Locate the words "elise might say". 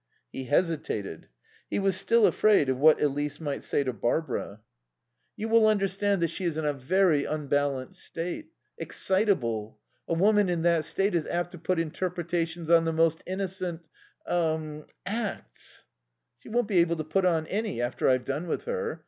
2.99-3.83